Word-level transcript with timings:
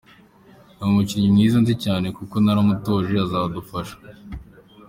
Ni 0.75 0.83
umukinnyi 0.91 1.29
mwiza 1.33 1.57
nzi 1.63 1.73
cyane 1.85 2.07
kuko 2.17 2.35
naranamutoje 2.39 3.15
azadufasha. 3.25 3.95